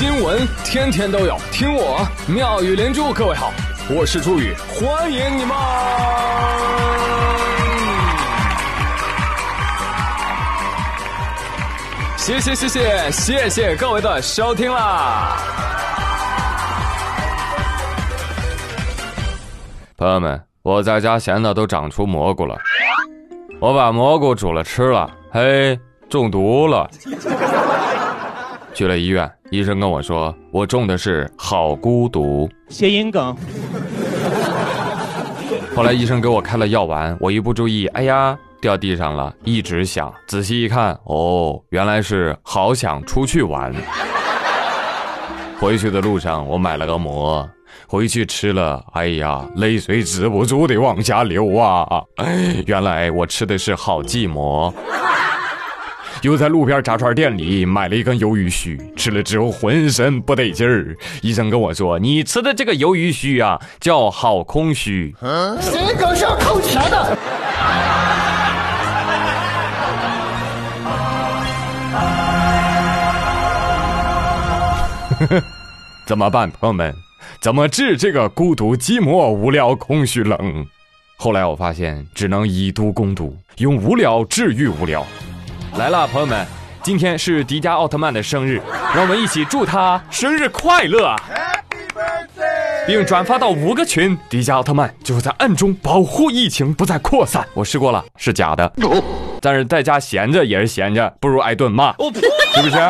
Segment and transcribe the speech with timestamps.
[0.00, 3.12] 新闻天天都有，听我妙语连珠。
[3.12, 3.52] 各位好，
[3.90, 5.54] 我是朱宇，欢迎你们！
[12.16, 15.36] 谢谢谢谢谢谢各位的收听啦！
[19.98, 22.56] 朋友们，我在家闲的都长出蘑菇了，
[23.60, 25.78] 我把蘑菇煮了吃了，嘿，
[26.08, 26.88] 中毒了。
[28.72, 33.36] 去了医院，医生跟我说，我中的是好孤独，谐音梗。
[35.74, 40.12] 后来医生给我开了药丸，我一不注意，哎呀，掉地上了，一直响。
[40.26, 43.72] 仔细一看，哦，原来是好想出去玩。
[45.60, 47.48] 回去的路上，我买了个馍，
[47.86, 51.86] 回去吃了，哎呀，泪水止不住的往下流啊！
[52.66, 54.72] 原来我吃的是好寂寞。
[56.22, 60.94] 又在路边炸串店里买了一根鱿鱼须，吃了之后浑身不得劲儿。
[61.22, 65.14] 医生跟我说：“你吃的这个鱿鱼须啊，叫好空虚。”
[65.62, 67.16] 谁狗是要扣钱的？
[76.06, 76.94] 怎么办，朋友们？
[77.40, 80.66] 怎么治这个孤独、寂寞、无聊、空虚、冷？
[81.16, 85.06] 后来我发现，只能以毒攻毒，用无聊治愈无聊。
[85.76, 86.46] 来了，朋友们，
[86.82, 88.60] 今天是迪迦奥特曼的生日，
[88.94, 91.14] 让我们一起祝他生日快乐，
[92.86, 97.46] 并转发到五个群，迪迦奥特曼就会在暗中保护疫情不再扩散。
[97.54, 98.70] 我试过了，是假的，
[99.40, 101.94] 但是在家闲着也是闲着，不如挨顿骂，
[102.54, 102.76] 是不是？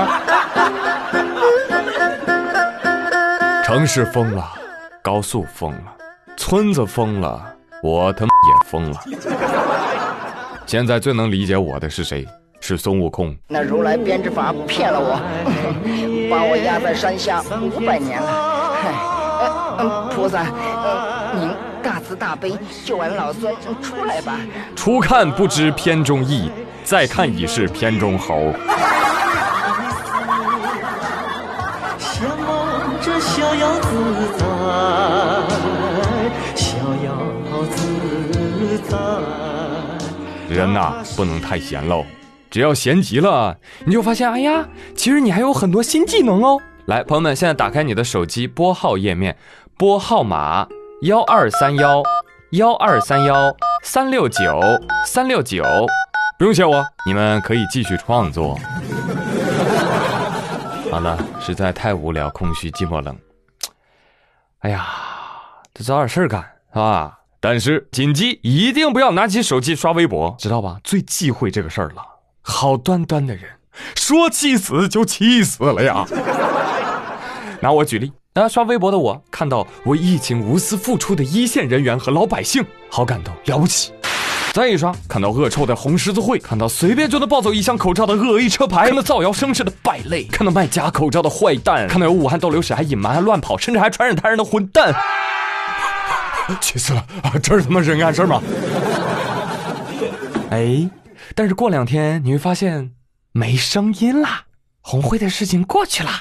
[3.63, 4.51] 城市疯了，
[5.01, 5.83] 高速疯了，
[6.37, 9.01] 村子疯了，我他妈也疯了。
[10.67, 12.27] 现在最能理解我的是谁？
[12.71, 13.37] 是孙悟空。
[13.49, 15.21] 那如来编织法骗了我，
[16.31, 18.31] 把我压在山下五百年了。
[19.81, 20.45] 嗯，菩萨，
[21.35, 21.51] 您
[21.83, 24.39] 大慈大悲，救完老孙出来吧。
[24.77, 26.49] 初看不知片中意，
[26.85, 28.53] 再看已是片中猴。
[33.03, 33.89] 着逍遥自
[34.39, 34.45] 在，
[36.55, 37.11] 逍遥
[37.69, 38.97] 自在。
[40.55, 42.05] 人呐，不能太闲喽，
[42.51, 46.59] 只要闲极了，你就发现，哎呀，其实你还有很多新技能哦。
[46.87, 49.37] 来，朋友们，现在打开你的手机拨号页面，
[49.79, 50.67] 拨号码
[51.03, 52.03] 幺二三幺
[52.53, 54.61] 幺二三幺三六九
[55.07, 55.65] 三六九，
[56.39, 58.59] 不用谢我，你们可以继续创作。
[60.91, 63.17] 好了，实在太无聊、空虚、寂寞、冷。
[64.59, 64.89] 哎呀，
[65.73, 67.19] 得找点事儿干，是吧？
[67.39, 70.81] 但是谨记，一定不要拿起手机刷微博，知道吧？
[70.83, 72.05] 最忌讳这个事儿了。
[72.43, 73.45] 好端端的人，
[73.95, 76.05] 说气死就气死了呀！
[77.61, 83.93] 拿我举例，那刷微博的我，看到为疫情无私付出的一线人员和老百姓，好感动，了不起。
[84.53, 94.93] 再一刷，看到恶臭的红十字会，看到随便就能抱走一箱口罩的恶意车牌，看到造谣生事的败类，看到卖假口罩的坏蛋，看到有武汉逗留史还隐瞒还乱跑，甚至还传染他人的混蛋，
[96.61, 97.05] 气死了！
[97.41, 98.43] 这是他妈人干事吗？
[100.51, 100.91] 哎，
[101.35, 102.91] 但是过两天你会发现
[103.33, 104.45] 没声音啦，
[104.81, 106.11] 红会的事情过去了。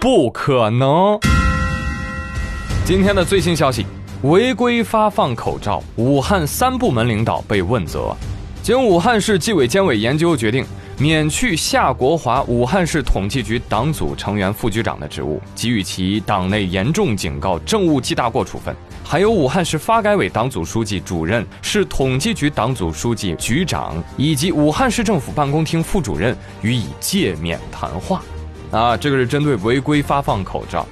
[0.00, 1.18] 不可能。
[2.84, 3.86] 今天的最新消息：
[4.22, 8.14] 违规发放口罩，武汉三部门领导被问责。
[8.62, 10.64] 经武汉市纪委监委研究决定，
[10.98, 18.74] 免去夏国华武汉市统计局党组成员、副局长的职务，给予其党内严重警告、政务记大过处分。
[19.04, 28.22] 还有武汉市发改委党组书记、主任、市统计局党组书记、局长以及武汉市政府办公厅副主任予以诫勉谈话。
[28.70, 30.86] 啊，这个是针对违规发放口罩。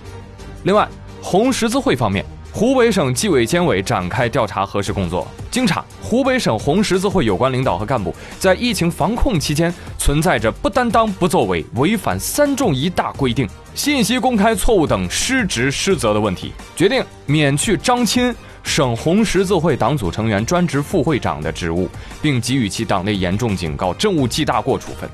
[0.64, 0.86] 另外。
[1.26, 2.22] 红十字会方面，
[2.56, 5.26] 湖北省纪委监委展开调查核实工作。
[5.50, 18.32] 经查，湖北省红十字会有关领导和干部在疫情防控期间存在着不担当、不作为、违反“三重一大”规定、信息公开错误等失职失责的问题，决定免去张钦
[18.62, 21.88] 省红十字会党组成员、专职副会长的职务，
[22.22, 25.10] 并给予其党内严重警告、政务记大过处分；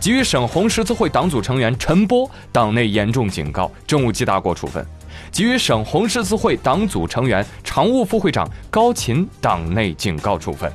[0.00, 4.84] 给予省红十字会党组成员陈波党内严重警告、政务记大过处分。
[5.32, 10.70] 给予省红十字会党组成员、常务副会长高琴党内警告处分。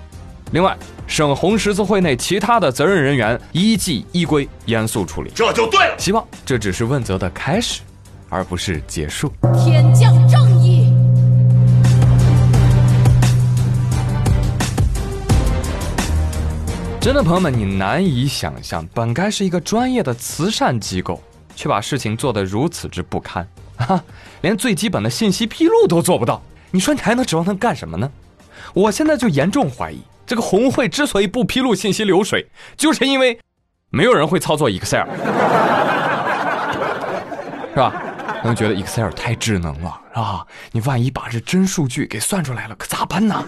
[0.51, 0.75] 另外，
[1.05, 5.95] 省红十字会内其他的责任人员依纪依规严肃处理，这就对了。
[5.99, 7.81] 希望这只是问责的开始，
[8.29, 9.31] 而不是结束。
[9.63, 10.91] 天降正义。
[16.99, 21.21] 真的，朋友们，你难以想象，本该是一个专业的慈善机构，
[21.55, 23.47] 却把事情做得如此之不堪，
[23.77, 24.03] 哈，
[24.41, 26.41] 连最基本的信息披露都做不到。
[26.71, 28.11] 你说你还能指望他干什么呢？
[28.73, 33.39] 我现在就严重怀疑，这个红会之所以不披露信息流水，就是因为
[33.89, 35.05] 没有人会操作 Excel，
[37.69, 37.93] 是吧？
[38.41, 40.45] 可能觉得 Excel 太智能了，是吧？
[40.71, 43.43] 你万一把这真数据给算出来了，可咋办呢？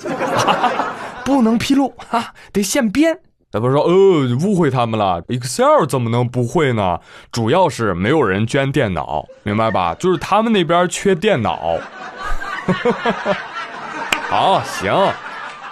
[1.26, 3.20] 不能披露啊，得现编。
[3.52, 7.00] 咱不是说，呃，误会他们了，Excel 怎么能不会呢？
[7.32, 9.96] 主要是没有人捐电脑，明白吧？
[9.96, 11.80] 就是他们那边缺电脑。
[14.30, 14.94] 好，行，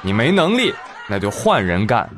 [0.01, 0.73] 你没能力，
[1.07, 2.09] 那就换人干。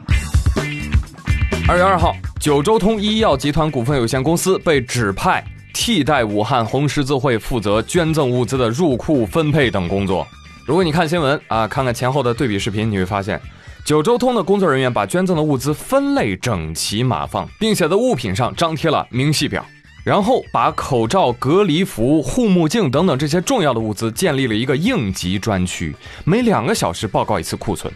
[1.68, 10.26] 二月二号，九州通医药集团股份有限公司被指派替代武汉红十字会负责捐赠物资的入库分配等工作。
[10.66, 13.42] 如果你看新闻啊，看看前后的对比视频，你会发现，
[13.90, 19.66] 九州通的工作人员把捐赠的物资分类整齐码放，并且在物品上张贴了明细表。
[20.04, 27.92] 然后把口罩、隔离服、护目镜等等这些重要的物资建立了一个应急专区，每两个小时报告一次库存，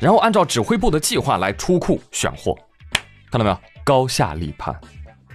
[0.00, 2.52] 然后按照指挥部的计划来出库选货，
[3.30, 3.58] 看到没有？
[3.84, 4.74] 高下立判，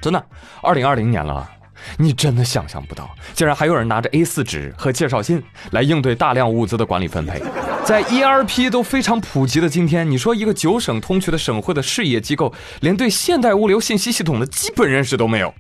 [0.02, 0.22] 真的，
[0.62, 1.50] 二零二零年了。
[1.98, 5.42] 你真的想象不到，竟然还有人拿着 A4 纸和介绍信
[5.72, 7.42] 来应对大量物资的管理分配。
[7.86, 15.54] 在 ERP 都非常普及的今天，你说一个九省通衢的省会的事业机构，连对现代物流信息系统的基本认识都没有，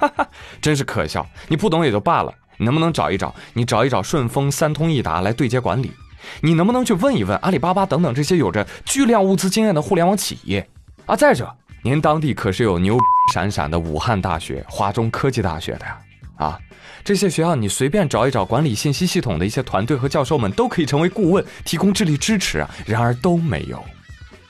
[0.62, 1.26] 真是可笑。
[1.48, 3.34] 你不懂也就罢了，你能不能找一找？
[3.52, 5.92] 你找一找顺丰、三通一达来对接管理？
[6.40, 10.66] 你能不能去问一问阿里巴巴等等这些有着巨量物资经验的互联网企业？
[11.04, 11.54] 啊，再者。
[11.86, 12.98] 您当地可是有牛
[13.32, 15.98] 闪闪的武汉大学、华中科技大学的呀！
[16.36, 16.58] 啊，
[17.04, 22.68] 这些学校你随便找一找，管理信息系统的一些团队和教授们都可以成为顾问，提供智力支持啊。
[22.86, 23.80] 然而都没有，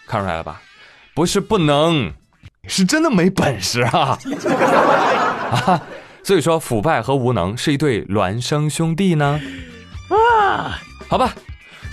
[0.07, 0.63] 看出来了吧？
[1.13, 2.11] 不是不能，
[2.67, 4.19] 是真的没本事啊！
[5.53, 5.83] 啊，
[6.25, 9.39] 所以说腐败和无能是一对孪生兄弟呢？
[10.09, 11.35] 啊，好吧，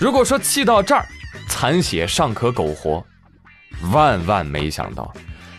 [0.00, 1.04] 如果说气到这儿，
[1.48, 3.04] 残血尚可苟活，
[3.92, 5.12] 万万没想到。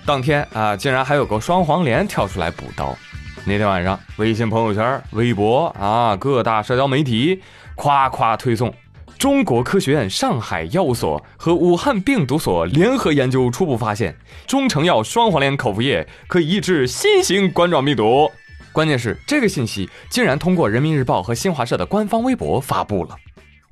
[0.06, 2.96] 当天啊，竟然还有个双黄连跳出来补刀。
[3.44, 7.42] 那天晚上，微信朋友圈、微博啊，各大社交媒体
[7.74, 8.72] 夸夸推送
[9.18, 14.16] 中国科学院上海药物所和武汉病毒所联合研究初步发现，
[14.46, 18.32] 中成药双黄连口服液可以抑制新型冠状病毒。
[18.72, 23.16] 关键是这个信息竟然通过人民日报和新华社的官方微博发布了，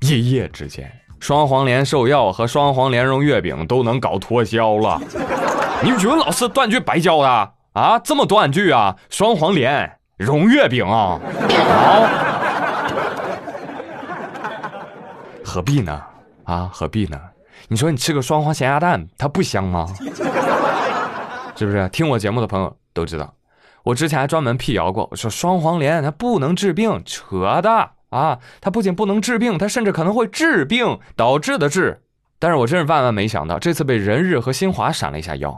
[0.00, 0.90] 一夜之间，
[1.20, 5.00] 双黄连兽药和双黄莲蓉月饼都能搞脱销了。
[5.82, 7.28] 你语文老师断句白教的
[7.72, 7.98] 啊？
[7.98, 8.96] 这么断句啊？
[9.10, 11.18] 双黄连蓉月饼啊？
[11.68, 12.06] 好，
[15.44, 16.02] 何必呢？
[16.44, 17.20] 啊，何必呢？
[17.68, 19.86] 你说你吃个双黄咸鸭蛋，它不香吗？
[21.56, 21.88] 是不是？
[21.90, 23.34] 听我节目的朋友都知道，
[23.82, 28.38] 我之前还专门辟谣过，我说双黄连它不能治病，扯的啊！
[28.60, 32.03] 它不仅不能治病，它甚至可能会治病导致的治。
[32.44, 35.50] 但是我真是万万没想到，这次被人日和新华闪了一下腰。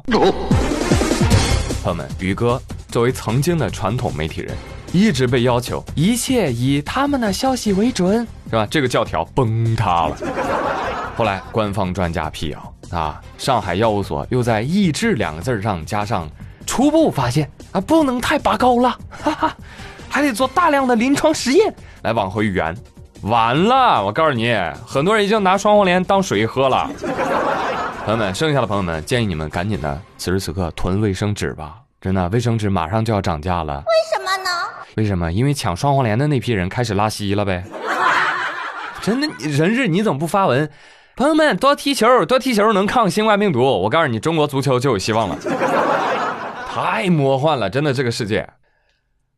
[1.83, 4.55] 朋友们，宇哥作为曾经的传统媒体人，
[4.93, 8.65] 一直被要求一切以他们的消息为准，是吧？
[8.71, 10.17] 这个教条崩塌了。
[11.19, 16.31] 后来官方专家辟谣啊，上海药物所又在“抑制”两个字上加上
[16.69, 19.57] “初步发现”，啊，不能太拔高了，哈哈，
[20.09, 21.75] 还得做大量的临床实验
[22.05, 22.73] 来往回圆。
[23.23, 24.55] 完了，我告诉你，
[24.87, 26.89] 很多人已经拿双黄连当水喝了。
[28.05, 31.77] 朋友们，剩下的朋友们，建议你们赶紧的，此时此刻囤卫生纸吧。
[32.01, 33.79] 真的，卫生纸马上就要涨价了。
[33.79, 34.51] 为什么呢？
[34.97, 35.33] 为什么？
[35.33, 37.65] 因为抢双黄连的那批人开始拉稀了呗。
[39.03, 40.71] 真的，人日你怎么不发文？
[41.17, 43.61] 朋友们，多踢球，多踢球能抗新冠病毒。
[43.61, 45.37] 我告诉你，中国足球就有希望了。
[46.73, 48.49] 太魔幻了，真的，这个世界。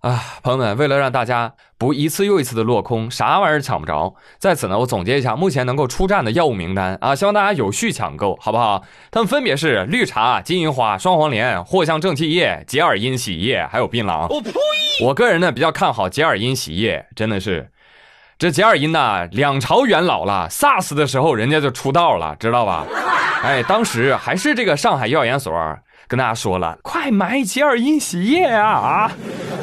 [0.01, 8.85] 啊，朋友们，为了让大家不一次又一次的落空，啥玩意儿抢不着，在此呢，我总结一下目前能够出战的药物名单啊，希望大家有序抢购，好不好？
[9.11, 14.33] 它们分别是绿茶、金银花、双黄连、藿香正气液、洁尔阴洗液，还有槟榔。
[14.33, 14.53] 我呸！
[15.03, 17.69] 我个人呢比较看好洁尔阴洗液，真的是，
[18.39, 22.87] 这洁尔阴呐，两朝元老了，SARS 的时候人家就出道了，知道吧？
[23.43, 25.53] 哎，当时还是这个上海药研所。
[26.09, 29.13] 跟大家说了，快买洁尔阴洗液啊啊！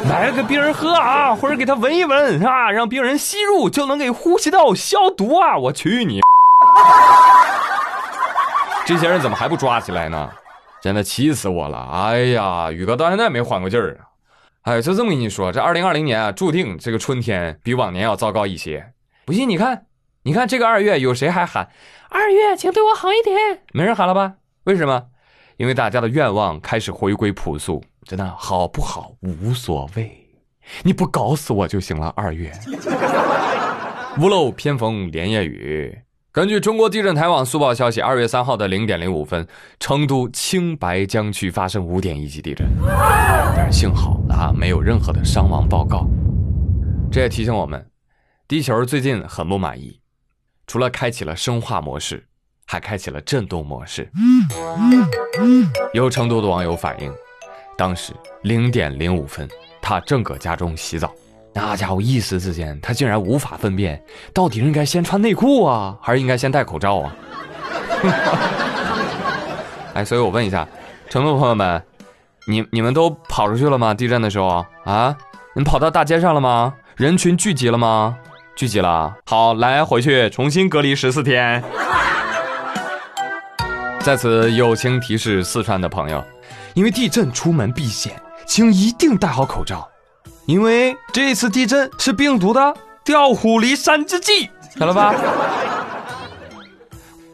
[0.07, 5.57] 买了给病人喝啊，或者给他闻一闻啊，让病人吸入就能给呼吸道消毒啊！
[5.57, 6.21] 我去你！
[8.85, 10.29] 这些人怎么还不抓起来呢？
[10.83, 11.89] 真的气死我了！
[11.91, 14.05] 哎呀，宇哥到现在没缓过劲儿啊！
[14.65, 18.91] 哎，就这么跟你说，这二零二零年啊，注定这个春天比往年要糟糕一些。
[19.25, 19.85] 不信你看，
[20.21, 21.67] 你看这个二月有谁还喊
[22.11, 23.63] 二月，请对我好一点？
[23.73, 24.33] 没人喊了吧？
[24.65, 25.05] 为什么？
[25.57, 30.11] 因为大家的愿望开始回归朴素，真的好不好无所谓，
[30.83, 32.13] 你不搞死我就行了。
[32.15, 32.51] 二月，
[34.19, 35.97] 屋漏偏逢连夜雨。
[36.31, 39.47] 根据中国地震台网速报消息，二月三号的零点零五分，
[39.79, 42.67] 成都青白江区发生五点一级地震，
[43.55, 46.05] 但是幸好啊，没有任何的伤亡报告。
[47.09, 47.89] 这也提醒我们，
[48.49, 50.01] 地球最近很不满意，
[50.67, 52.27] 除了开启了生化模式，
[52.65, 54.09] 还开启了震动模式。
[55.93, 57.11] 有成都的网友反映，
[57.77, 59.47] 当时零点零五分，
[59.81, 61.13] 他正搁家中洗澡。
[61.53, 64.03] 那家伙一时之间，他竟然无法分辨
[64.33, 67.15] 到底应该先穿内裤啊，还是应该先戴口罩啊？
[69.95, 70.67] 哎，所以我问一下，
[71.09, 71.81] 成都朋友们，
[72.47, 73.93] 你你们都跑出去了吗？
[73.93, 75.15] 地震的时候啊，
[75.53, 76.73] 你们跑到大街上了吗？
[76.97, 78.17] 人群聚集了吗？
[78.57, 79.15] 聚集了。
[79.25, 81.63] 好，来回去重新隔离十四天。
[84.05, 86.23] 在此友情提示四川的朋友，
[86.75, 89.89] 因为地震出门避险，请一定戴好口罩。
[90.45, 92.71] 因为这次地震是病毒的
[93.03, 94.47] 调虎离山之计，
[94.77, 95.11] 晓得吧？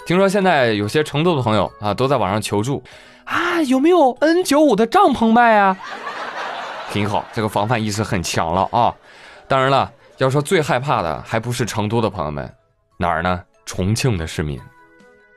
[0.06, 2.82] 听说现在有些成都的朋友啊，都在网上求助
[3.26, 5.78] 啊，有没有 N 九五的帐篷卖啊？
[6.90, 8.96] 挺好，这个防范意识很强了啊。
[9.46, 12.50] 当然了，要说最害怕的还不是成都的朋友们，
[12.96, 13.44] 哪儿呢？
[13.66, 14.58] 重庆的市民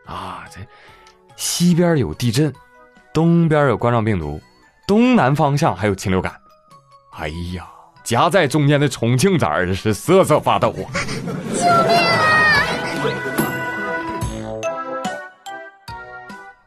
[0.07, 0.61] 啊，这
[1.37, 2.53] 西边有地震，
[3.13, 4.41] 东边有冠状病毒，
[4.87, 6.35] 东南方向还有禽流感。
[7.17, 7.69] 哎呀，
[8.03, 10.91] 夹在中间的重庆崽儿是瑟瑟发抖啊！
[11.55, 11.63] 救
[13.03, 13.15] 命
[14.45, 14.61] 啊！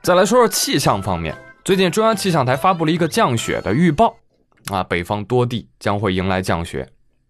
[0.01, 4.15] 再来说说气象方面，最近中央气象台发布了一个降雪的预报，
[4.71, 6.87] 啊，北方多地将会迎来降雪，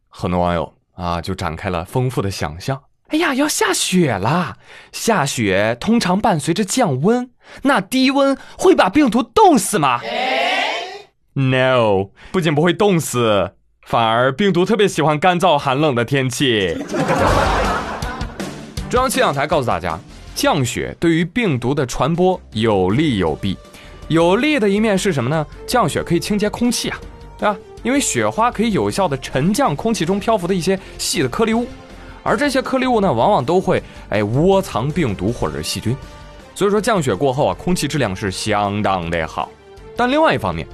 [0.10, 2.80] 很多网友啊就展开了丰富的想象。
[3.10, 4.58] 哎呀，要下雪啦！
[4.92, 7.30] 下雪通常伴随着降温，
[7.62, 10.02] 那低温会把病毒冻死吗
[11.34, 13.52] ？No，不仅不会冻死，
[13.86, 16.78] 反而病毒特别喜欢干燥寒冷的天气。
[18.90, 19.98] 中央气象台告诉大家，
[20.36, 23.58] 降雪对于病毒的传播有利有弊。
[24.10, 25.48] 有利的一面是什么呢？
[25.66, 27.00] 降雪可以清洁空气啊，
[27.38, 27.56] 对吧？
[27.84, 31.66] 因为雪花可以有效的沉降空气中漂浮的一些细的颗粒物，
[32.28, 35.96] 而这些颗粒物呢，往往都会哎窝藏病毒或者是细菌。
[36.54, 39.50] 所以说降雪过后啊，空气质量是相当的好。
[39.96, 40.68] 但另外一方面，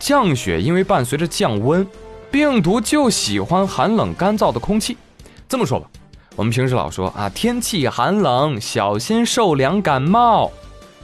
[0.00, 1.86] 降雪因为伴随着降温，
[2.28, 4.98] 病毒就喜欢寒冷干燥的空气。
[5.48, 5.86] 这么说吧，
[6.34, 10.50] 我们平时老说啊，天气寒冷，小心受凉感冒。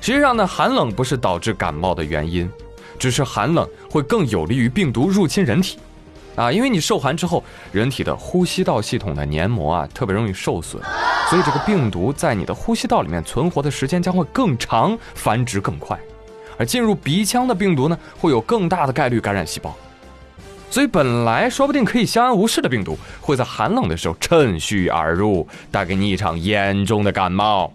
[0.01, 2.51] 实际上呢，寒冷不是导致感冒的原因，
[2.99, 5.79] 只是寒冷会更有利于病毒入侵人体。
[6.35, 10.83] 啊，因为你受寒之后，人体的呼吸道系统的黏膜啊特别容易受损，
[11.29, 15.99] 所以这个病毒在你的呼吸道里面存活的时间将会更长，繁殖更快。
[16.59, 19.75] 而进入鼻腔的病毒呢，会有更大的概率感染细胞，
[20.71, 27.73] 所以本来说不定可以相安无事的病毒，会在寒冷的时候趁虚而入，带给你一场严重的感冒。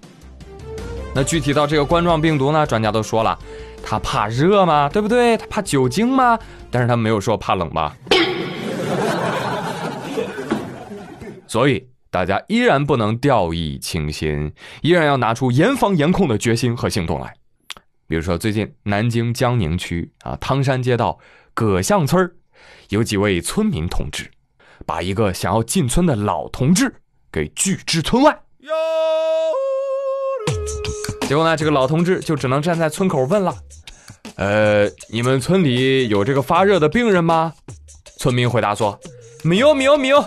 [1.13, 3.37] 那具体到这个冠状病毒呢，专家都说了，
[3.83, 4.87] 它怕热吗？
[4.87, 5.35] 对不对？
[5.37, 6.37] 它怕酒精吗？
[6.69, 7.95] 但是它没有说怕冷吧？
[11.47, 17.33] 所以大家依然不能掉以轻心，依然要拿出严防严控的决心和行动来。
[18.07, 21.19] 比如说，最近南京江宁区啊汤山街道
[21.53, 22.31] 葛巷村
[22.89, 24.31] 有几位村民同志，
[24.85, 26.95] 把一个想要进村的老同志
[27.31, 28.39] 给拒之村外。
[31.27, 33.53] 结果呢，这个老同志就只能站在村口问了
[34.37, 37.53] ：“呃，你们村里有这个发热的病人吗？”
[38.17, 38.97] 村民回答说
[39.43, 40.21] ：“没有，没有，没有，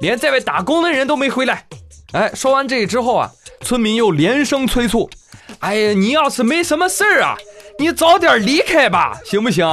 [0.00, 1.66] 连在外打工的人都没回来。”
[2.12, 3.30] 哎，说完这之后啊，
[3.60, 5.10] 村民又连声催促。
[5.58, 7.36] 哎呀，你要是没什么事儿啊，
[7.78, 9.66] 你早点离开吧，行不行？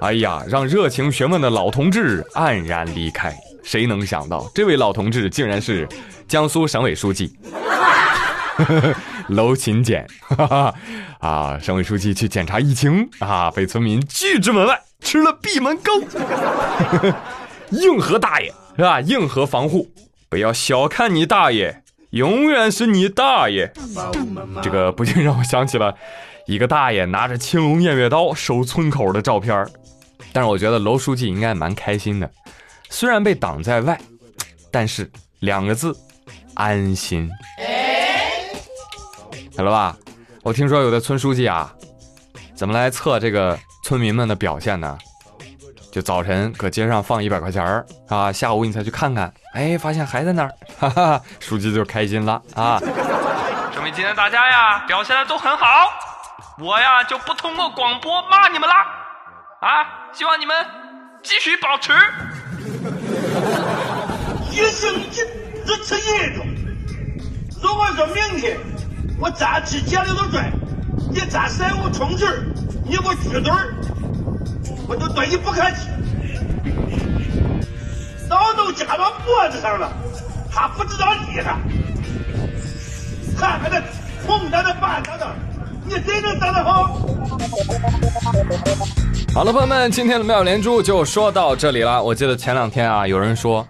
[0.00, 3.34] 哎呀，让热情询问的老同志黯然离开。
[3.62, 5.88] 谁能想到，这位老同志竟然是
[6.28, 7.32] 江苏省委书记
[9.30, 10.06] 娄勤俭。
[11.20, 16.04] 啊，省委书记去检查疫情啊，被村民拒之门外，吃了闭门羹。
[17.70, 19.00] 硬核大爷是吧？
[19.00, 19.90] 硬核防护，
[20.28, 21.82] 不要小看你大爷。
[22.10, 23.70] 永远是你大爷！
[24.62, 25.94] 这个不禁让我想起了
[26.46, 29.66] 一个大爷拿着青龙偃月刀守村口的照片
[30.32, 32.30] 但是我觉得楼书记应该蛮开心的，
[32.88, 34.00] 虽然被挡在外，
[34.70, 35.94] 但是两个字，
[36.54, 37.28] 安心。
[39.50, 39.96] 晓得吧？
[40.42, 41.74] 我听说有的村书记啊，
[42.54, 44.96] 怎么来测这个村民们的表现呢？
[45.96, 52.78] 就早晨搁街上放一百块钱儿啊，下午你才去看看，哎，发现还在那儿，哈哈，书记就开心了啊，
[53.72, 55.64] 说明今天大家呀表现的都很好，
[56.58, 58.76] 我呀就不通过广播骂你们啦，
[59.62, 60.54] 啊，希望你们
[61.22, 61.94] 继续保持。
[64.50, 65.08] 一生一
[65.64, 66.46] 只吃一种。
[67.62, 68.58] 如果说明天
[69.18, 70.50] 我扎起铁里头拽，
[71.10, 72.44] 你扎三五冲劲儿，
[72.84, 73.74] 你给我举嘴儿，
[74.88, 75.88] 我就对你不客气。
[78.28, 79.90] 刀都夹到脖子上了，
[80.50, 81.56] 他不知道厉害。
[83.38, 83.82] 看看这
[84.26, 85.34] 红的那白的，
[85.84, 87.00] 你谁能打得好？
[89.34, 92.02] 好了，朋友们，今天的妙连珠就说到这里了。
[92.02, 93.66] 我记得前两天啊，有人说。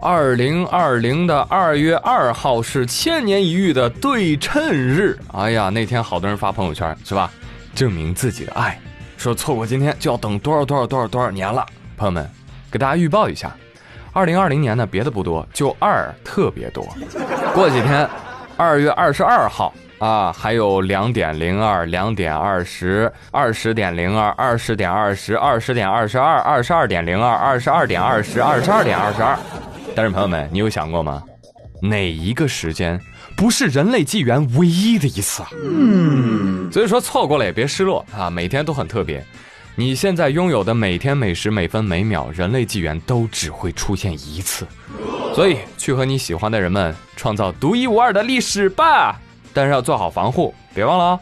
[0.00, 5.18] 二零二零的二月二号是千年一遇的对称日。
[5.32, 7.28] 哎呀，那天好多人发朋友圈，是吧？
[7.74, 8.78] 证明自己的爱，
[9.18, 11.66] 说错过今天就要等多少多少多少多少年了。
[11.96, 12.30] 朋友们，
[12.70, 13.54] 给大家预报一下，
[14.12, 16.86] 二零二零年呢，别的不多，就二特别多。
[17.52, 18.08] 过几天，
[18.56, 29.36] 二月二十二号啊，还有两点零二、两点二十、二十点零二、二十点二十、二十点二十二、二十二点零二、二十二点二十、二十二点二十二。
[29.96, 31.20] 但是朋友们，你有想过吗？
[31.82, 33.00] 哪一个时间
[33.38, 35.48] 不是人类纪元唯一的一次啊？
[35.62, 39.24] 嗯，所以说错过了也别失落啊，每天都很特别。
[39.76, 44.66] 你现在拥有的每天每时每分每秒，人类纪元都只会出现一次，
[45.36, 49.20] 所以去和你喜欢的人们创造独一无二的历史吧。
[49.54, 51.20] 但是要做好防护，别忘了哦。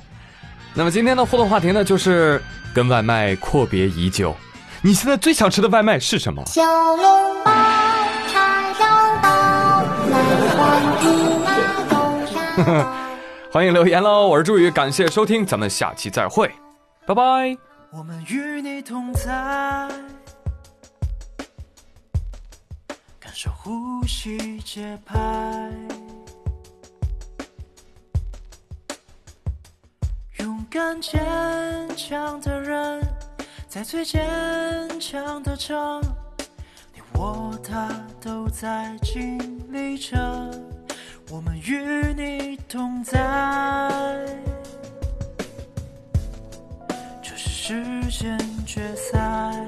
[0.72, 2.42] 那么今天的互动话题呢，就是
[2.74, 4.34] 跟外卖阔别已久，
[4.80, 6.42] 你现在最想吃的外卖是什么？
[6.46, 7.52] 小笼包。
[13.52, 14.26] 欢迎留言喽！
[14.26, 16.50] 我是朱宇，感谢收听，咱们下期再会，
[17.06, 17.22] 拜拜。
[17.90, 19.30] 我们与你同在，
[23.20, 25.70] 感受呼吸节拍，
[30.38, 31.14] 勇敢坚
[31.94, 33.02] 强的人，
[33.68, 34.18] 在最坚
[34.98, 36.00] 强的城，
[36.94, 39.38] 你我他都在经
[39.70, 40.16] 历着。
[41.28, 43.18] 我们与你同在，
[47.20, 49.66] 这是世间决赛。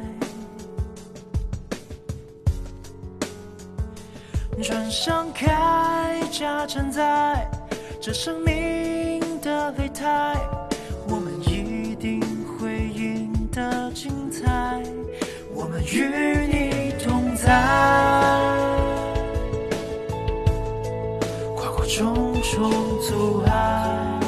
[4.63, 5.49] 穿上铠
[6.31, 7.49] 甲承载
[8.01, 10.37] 这生命的擂台，
[11.09, 14.83] 我们一定会赢得精彩。
[15.55, 16.58] 我们与你
[23.19, 24.21] 重阻碍，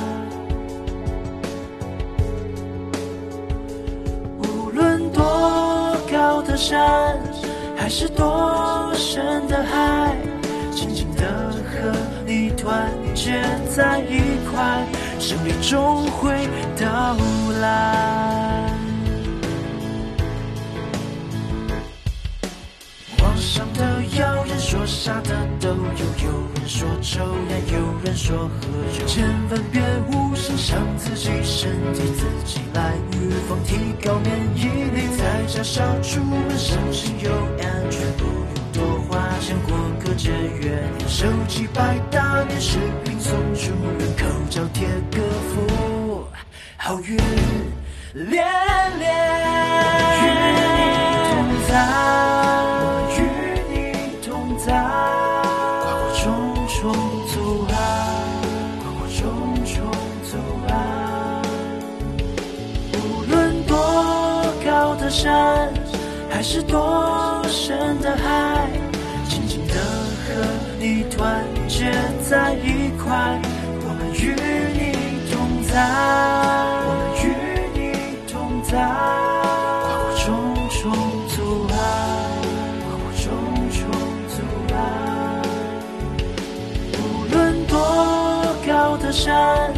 [4.42, 7.16] 无论多高的山，
[7.76, 10.16] 还是多深的海，
[10.72, 11.92] 紧紧的和
[12.26, 14.85] 你团结在一块，
[15.20, 17.16] 胜利终会到
[17.61, 18.66] 来。
[23.37, 23.89] 上的
[24.20, 29.80] 谣言，说傻的都有，有人说抽烟，有人说喝酒，千万别
[30.12, 35.09] 无心伤自己身体，自己来预防，提高免疫力。
[35.16, 40.30] 在家少出门，省心又安全，不用多花钱过个节
[40.61, 40.78] 约。
[41.09, 43.72] 手机百大免食品送出，
[44.18, 46.26] 口罩贴个福，
[46.76, 47.16] 好运
[48.12, 48.44] 连
[48.98, 50.09] 连，
[66.40, 68.66] 还是多深的海，
[69.29, 70.40] 紧紧的和
[70.79, 71.92] 你团结
[72.26, 73.38] 在一块。
[73.85, 74.35] 我们与
[74.72, 74.96] 你
[75.31, 75.76] 同在，
[76.87, 77.29] 我们与
[77.79, 77.92] 你
[78.26, 78.72] 同在。
[79.85, 80.81] 跨过重重
[81.29, 81.76] 阻碍，
[82.88, 83.29] 跨过重
[83.68, 83.79] 重
[84.33, 84.40] 阻
[84.72, 84.79] 碍。
[86.96, 87.76] 无论多
[88.66, 89.70] 高的山，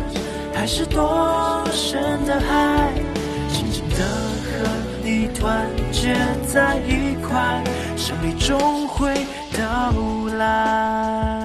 [0.55, 2.92] 还是多深的海，
[3.48, 3.98] 紧紧的。
[5.35, 6.14] 团结
[6.46, 7.62] 在一块
[7.96, 9.14] 生命终会
[9.52, 9.92] 到
[10.38, 11.41] 来。